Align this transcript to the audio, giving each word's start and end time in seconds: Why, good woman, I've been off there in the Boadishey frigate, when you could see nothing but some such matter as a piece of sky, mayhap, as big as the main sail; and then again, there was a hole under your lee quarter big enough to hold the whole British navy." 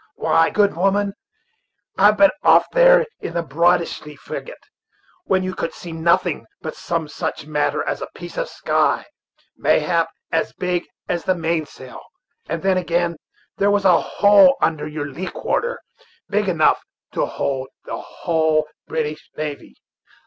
Why, 0.15 0.49
good 0.49 0.75
woman, 0.75 1.13
I've 1.95 2.17
been 2.17 2.31
off 2.41 2.65
there 2.71 3.05
in 3.19 3.35
the 3.35 3.43
Boadishey 3.43 4.15
frigate, 4.17 4.57
when 5.25 5.43
you 5.43 5.53
could 5.53 5.75
see 5.75 5.91
nothing 5.91 6.47
but 6.59 6.73
some 6.75 7.07
such 7.07 7.45
matter 7.45 7.87
as 7.87 8.01
a 8.01 8.07
piece 8.15 8.35
of 8.35 8.49
sky, 8.49 9.05
mayhap, 9.57 10.09
as 10.31 10.53
big 10.53 10.87
as 11.07 11.23
the 11.25 11.35
main 11.35 11.67
sail; 11.67 11.99
and 12.49 12.63
then 12.63 12.79
again, 12.79 13.17
there 13.57 13.69
was 13.69 13.85
a 13.85 14.01
hole 14.01 14.55
under 14.59 14.87
your 14.87 15.05
lee 15.05 15.29
quarter 15.29 15.79
big 16.27 16.49
enough 16.49 16.81
to 17.11 17.27
hold 17.27 17.67
the 17.85 18.01
whole 18.01 18.67
British 18.87 19.29
navy." 19.37 19.75